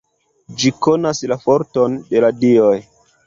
Ĝi 0.61 0.71
konas 0.85 1.19
la 1.33 1.37
forton 1.45 1.99
de 2.13 2.25
la 2.27 2.35
Dioj. 2.45 2.75